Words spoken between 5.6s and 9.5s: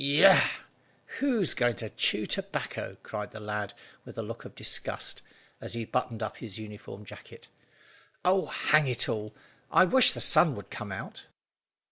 he buttoned up his uniform jacket. "Oh, hang it all,